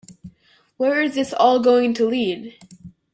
[0.77, 2.57] Where is this all going to lead?